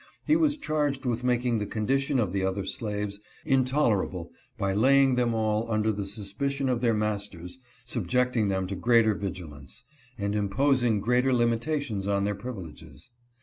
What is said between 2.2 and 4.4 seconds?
the other slaves intolerable